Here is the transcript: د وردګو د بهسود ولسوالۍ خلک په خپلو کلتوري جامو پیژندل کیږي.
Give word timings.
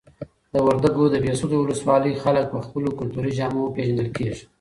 د 0.53 0.55
وردګو 0.65 1.05
د 1.11 1.15
بهسود 1.23 1.51
ولسوالۍ 1.55 2.13
خلک 2.23 2.45
په 2.53 2.59
خپلو 2.65 2.89
کلتوري 2.99 3.31
جامو 3.39 3.73
پیژندل 3.75 4.09
کیږي. 4.15 4.43